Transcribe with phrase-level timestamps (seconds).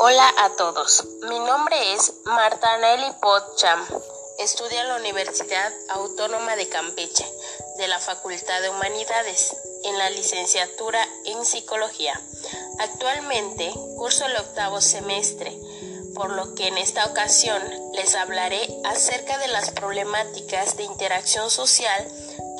[0.00, 3.84] Hola a todos, mi nombre es Marta Nelly Potcham.
[4.38, 7.26] Estudio en la Universidad Autónoma de Campeche,
[7.78, 12.20] de la Facultad de Humanidades, en la licenciatura en Psicología.
[12.78, 15.58] Actualmente curso el octavo semestre,
[16.14, 17.60] por lo que en esta ocasión
[17.94, 22.06] les hablaré acerca de las problemáticas de interacción social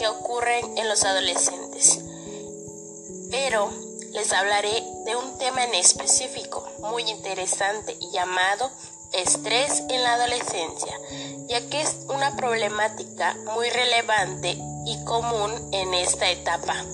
[0.01, 2.01] que ocurren en los adolescentes.
[3.31, 3.71] Pero
[4.19, 8.69] les hablaré de un tema en específico muy interesante llamado
[9.13, 10.93] estrés en la adolescencia,
[11.47, 16.85] ya que es una problemática muy relevante y común en esta etapa.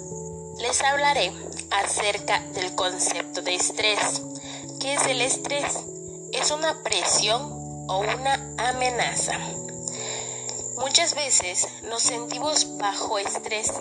[0.58, 1.32] Les hablaré
[1.70, 4.20] acerca del concepto de estrés.
[4.78, 5.78] ¿Qué es el estrés?
[6.30, 7.40] Es una presión
[7.88, 9.38] o una amenaza.
[10.76, 13.72] Muchas veces nos sentimos bajo estrés,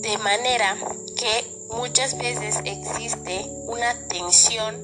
[0.00, 0.78] de manera
[1.18, 4.74] que Muchas veces existe una tensión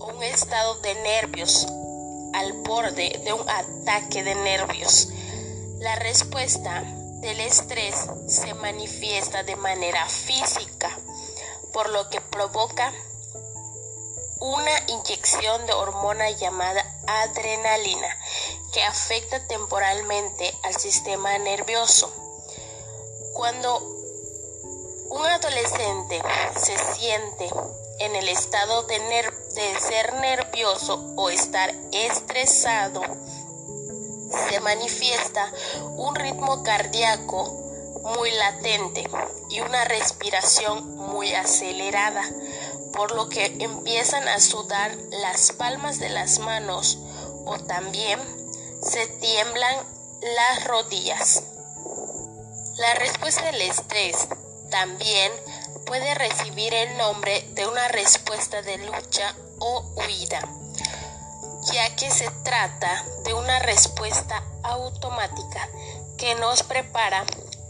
[0.00, 1.66] o un estado de nervios
[2.34, 5.08] al borde de un ataque de nervios.
[5.78, 6.82] La respuesta
[7.20, 7.94] del estrés
[8.26, 10.90] se manifiesta de manera física,
[11.72, 12.92] por lo que provoca
[14.40, 18.18] una inyección de hormona llamada adrenalina
[18.72, 22.12] que afecta temporalmente al sistema nervioso.
[23.32, 23.95] Cuando
[25.16, 26.22] un adolescente
[26.56, 27.48] se siente
[28.00, 29.00] en el estado de,
[29.80, 33.00] ser nervioso o estar estresado.
[34.50, 35.50] Se manifiesta
[35.96, 37.44] un ritmo cardíaco
[38.02, 39.08] muy latente
[39.48, 42.22] y una respiración muy acelerada,
[42.92, 46.98] por lo que empiezan a sudar las palmas de las manos
[47.46, 48.20] o también
[48.82, 49.76] se tiemblan
[50.20, 51.42] las rodillas.
[52.76, 54.28] La respuesta del estrés
[54.76, 55.32] también
[55.86, 60.46] puede recibir el nombre de una respuesta de lucha o huida,
[61.72, 65.66] ya que se trata de una respuesta automática
[66.18, 67.24] que nos prepara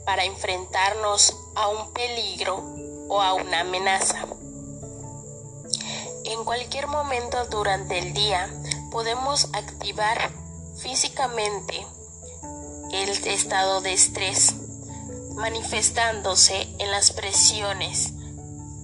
[0.04, 2.56] para enfrentarnos a un peligro
[3.09, 4.26] o a una amenaza.
[6.25, 8.50] En cualquier momento durante el día
[8.91, 10.32] podemos activar
[10.76, 11.86] físicamente
[12.91, 14.55] el estado de estrés
[15.36, 18.10] manifestándose en las presiones.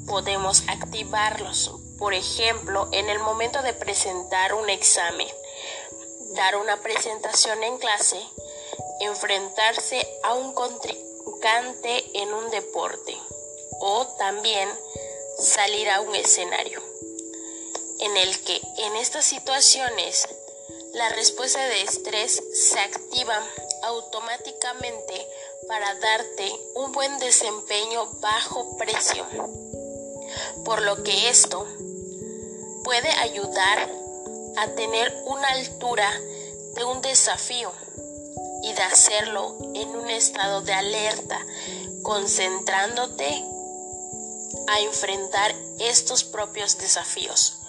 [0.06, 5.28] Podemos activarlos, por ejemplo, en el momento de presentar un examen,
[6.34, 8.20] dar una presentación en clase,
[9.00, 13.16] enfrentarse a un contrincante en un deporte
[13.80, 14.68] o también
[15.38, 16.80] salir a un escenario
[18.02, 20.28] en el que en estas situaciones
[20.92, 23.40] la respuesta de estrés se activa
[23.84, 25.26] automáticamente
[25.72, 29.26] para darte un buen desempeño bajo presión.
[30.66, 31.66] Por lo que esto
[32.84, 33.88] puede ayudar
[34.58, 36.10] a tener una altura
[36.74, 37.72] de un desafío
[38.62, 41.40] y de hacerlo en un estado de alerta,
[42.02, 43.42] concentrándote
[44.68, 47.60] a enfrentar estos propios desafíos.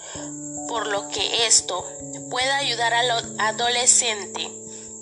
[0.68, 1.90] Por lo que esto
[2.28, 4.52] puede ayudar al adolescente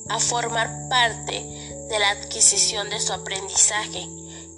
[0.08, 1.61] a formar parte
[1.92, 4.08] de la adquisición de su aprendizaje,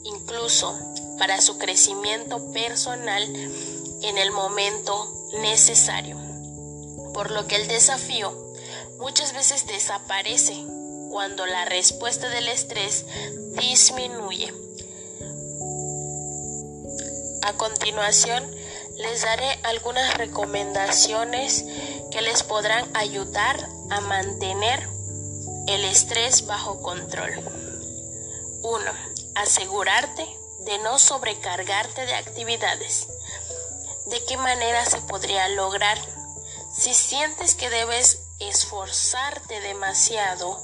[0.04, 0.78] incluso
[1.18, 3.24] para su crecimiento personal
[4.02, 6.16] en el momento necesario.
[7.12, 8.32] Por lo que el desafío
[9.00, 10.64] muchas veces desaparece
[11.10, 13.04] cuando la respuesta del estrés
[13.60, 14.54] disminuye.
[17.42, 18.48] A continuación,
[18.98, 21.64] les daré algunas recomendaciones
[22.12, 24.93] que les podrán ayudar a mantener
[25.66, 27.32] el estrés bajo control.
[28.62, 28.84] 1.
[29.34, 30.26] Asegurarte
[30.60, 33.08] de no sobrecargarte de actividades.
[34.06, 35.98] ¿De qué manera se podría lograr?
[36.72, 40.60] Si sientes que debes esforzarte demasiado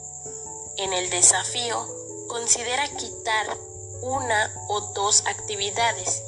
[0.77, 1.87] en el desafío,
[2.29, 3.57] considera quitar
[4.03, 6.23] una o dos actividades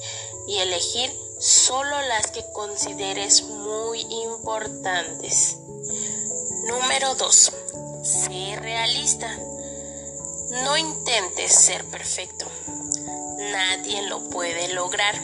[0.46, 5.58] y elegir solo las que consideres muy importantes.
[6.66, 7.52] Número 2.
[9.02, 12.46] No intentes ser perfecto.
[13.50, 15.20] Nadie lo puede lograr.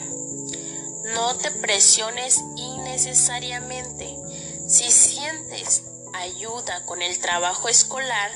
[1.15, 4.17] No te presiones innecesariamente.
[4.67, 5.83] Si sientes
[6.13, 8.29] ayuda con el trabajo escolar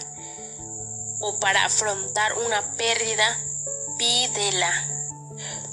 [1.20, 3.38] o para afrontar una pérdida,
[3.98, 4.72] pídela.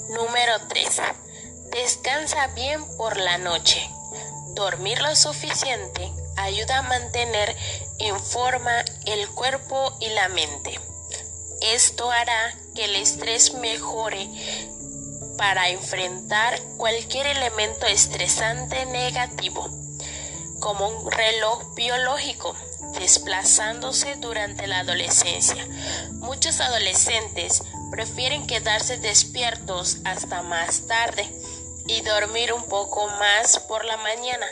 [0.09, 1.01] Número 3.
[1.71, 3.89] Descansa bien por la noche.
[4.53, 7.55] Dormir lo suficiente ayuda a mantener
[8.01, 10.79] en forma el cuerpo y la mente.
[11.61, 14.27] Esto hará que el estrés mejore
[15.37, 19.69] para enfrentar cualquier elemento estresante negativo,
[20.59, 22.55] como un reloj biológico
[22.93, 25.65] desplazándose durante la adolescencia.
[26.13, 31.31] Muchos adolescentes prefieren quedarse despiertos hasta más tarde
[31.87, 34.47] y dormir un poco más por la mañana,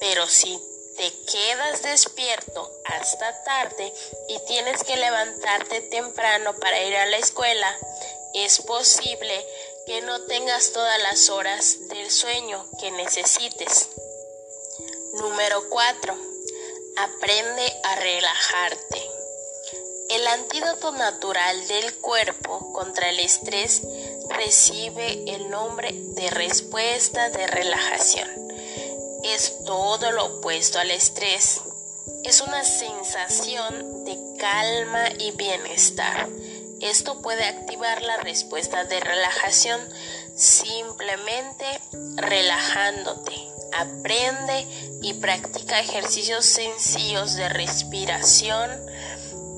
[0.00, 0.58] pero si
[0.98, 3.92] te quedas despierto hasta tarde
[4.28, 7.72] y tienes que levantarte temprano para ir a la escuela,
[8.34, 9.46] es posible
[9.86, 13.90] que no tengas todas las horas del sueño que necesites.
[15.14, 16.18] Número 4.
[16.96, 19.10] Aprende a relajarte.
[20.10, 23.82] El antídoto natural del cuerpo contra el estrés
[24.30, 28.37] recibe el nombre de respuesta de relajación.
[29.34, 31.60] Es todo lo opuesto al estrés.
[32.24, 36.30] Es una sensación de calma y bienestar.
[36.80, 39.80] Esto puede activar la respuesta de relajación
[40.34, 41.66] simplemente
[42.16, 43.34] relajándote.
[43.76, 44.66] Aprende
[45.02, 48.70] y practica ejercicios sencillos de respiración.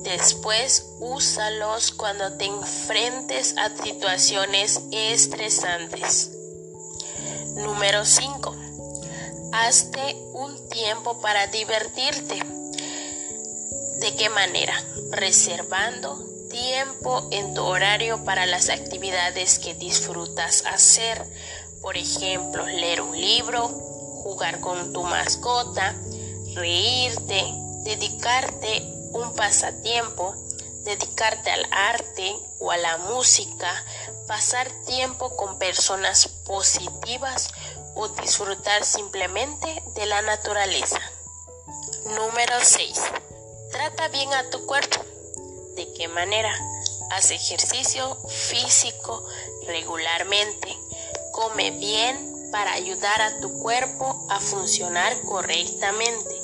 [0.03, 6.31] Después úsalos cuando te enfrentes a situaciones estresantes.
[7.55, 8.70] Número 5.
[9.53, 12.39] Hazte un tiempo para divertirte.
[13.99, 14.73] ¿De qué manera?
[15.11, 16.17] Reservando
[16.49, 21.21] tiempo en tu horario para las actividades que disfrutas hacer.
[21.81, 23.67] Por ejemplo, leer un libro,
[24.23, 25.95] jugar con tu mascota,
[26.55, 27.43] reírte,
[27.83, 30.33] dedicarte un pasatiempo,
[30.85, 33.83] dedicarte al arte o a la música,
[34.27, 37.49] pasar tiempo con personas positivas
[37.95, 40.99] o disfrutar simplemente de la naturaleza.
[42.05, 43.01] Número 6.
[43.71, 45.03] Trata bien a tu cuerpo.
[45.75, 46.53] ¿De qué manera?
[47.11, 49.25] Haz ejercicio físico
[49.67, 50.77] regularmente.
[51.31, 56.35] Come bien para ayudar a tu cuerpo a funcionar correctamente.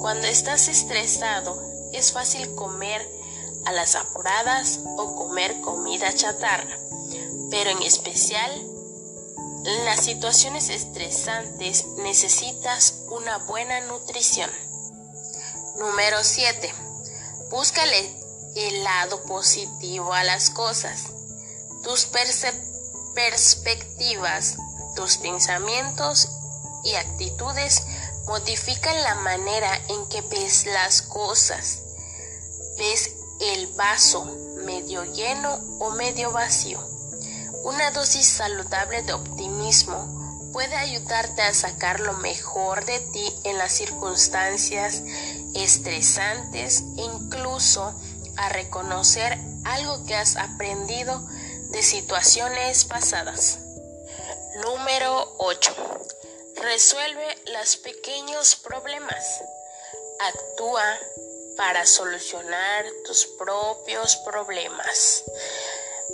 [0.00, 1.60] Cuando estás estresado,
[1.92, 3.06] es fácil comer
[3.64, 6.78] a las apuradas o comer comida chatarra,
[7.50, 8.50] pero en especial
[9.84, 14.50] las situaciones estresantes necesitas una buena nutrición.
[15.78, 16.72] Número 7.
[17.50, 18.16] Búscale
[18.54, 21.06] el lado positivo a las cosas.
[21.82, 22.06] Tus
[23.14, 24.56] perspectivas,
[24.94, 26.28] tus pensamientos
[26.84, 27.82] y actitudes
[28.26, 31.80] modifican la manera en que ves las cosas.
[32.78, 34.24] Ves el vaso
[34.64, 36.95] medio lleno o medio vacío.
[37.66, 43.72] Una dosis saludable de optimismo puede ayudarte a sacar lo mejor de ti en las
[43.72, 45.02] circunstancias
[45.52, 47.92] estresantes e incluso
[48.36, 51.20] a reconocer algo que has aprendido
[51.70, 53.58] de situaciones pasadas.
[54.62, 55.74] Número 8.
[56.62, 59.42] Resuelve los pequeños problemas.
[60.20, 60.84] Actúa
[61.56, 65.24] para solucionar tus propios problemas.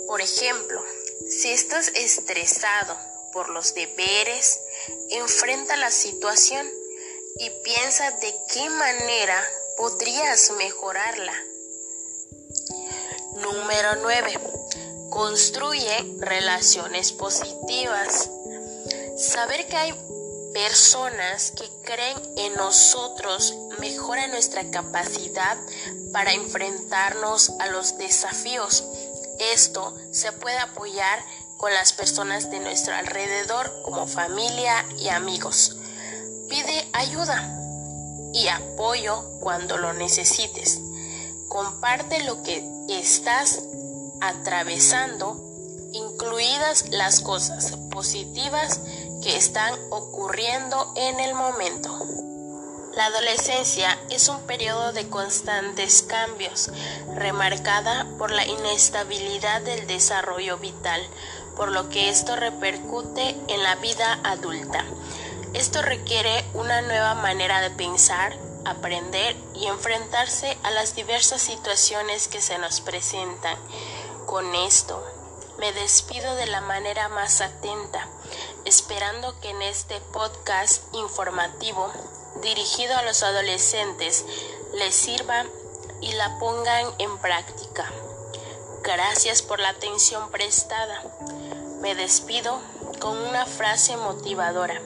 [0.07, 0.83] Por ejemplo,
[1.29, 2.97] si estás estresado
[3.31, 4.61] por los deberes,
[5.09, 6.69] enfrenta la situación
[7.37, 9.43] y piensa de qué manera
[9.77, 11.33] podrías mejorarla.
[13.35, 14.39] Número 9.
[15.09, 18.29] Construye relaciones positivas.
[19.17, 19.93] Saber que hay
[20.53, 25.57] personas que creen en nosotros mejora nuestra capacidad
[26.11, 28.83] para enfrentarnos a los desafíos.
[29.51, 31.19] Esto se puede apoyar
[31.57, 35.77] con las personas de nuestro alrededor como familia y amigos.
[36.49, 37.59] Pide ayuda
[38.33, 40.79] y apoyo cuando lo necesites.
[41.49, 43.63] Comparte lo que estás
[44.21, 45.35] atravesando,
[45.91, 48.79] incluidas las cosas positivas
[49.21, 52.22] que están ocurriendo en el momento.
[52.95, 56.69] La adolescencia es un periodo de constantes cambios,
[57.15, 61.01] remarcada por la inestabilidad del desarrollo vital,
[61.55, 64.85] por lo que esto repercute en la vida adulta.
[65.53, 72.41] Esto requiere una nueva manera de pensar, aprender y enfrentarse a las diversas situaciones que
[72.41, 73.57] se nos presentan.
[74.27, 75.03] Con esto,
[75.57, 78.07] me despido de la manera más atenta,
[78.65, 81.91] esperando que en este podcast informativo
[82.41, 84.25] dirigido a los adolescentes
[84.73, 85.45] les sirva
[86.01, 87.91] y la pongan en práctica.
[88.83, 91.03] Gracias por la atención prestada.
[91.79, 92.59] Me despido
[92.99, 94.81] con una frase motivadora.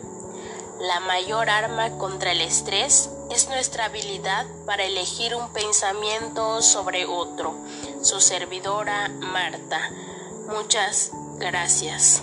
[0.80, 7.56] La mayor arma contra el estrés es nuestra habilidad para elegir un pensamiento sobre otro.
[8.04, 9.90] Su servidora Marta.
[10.48, 12.22] Muchas gracias.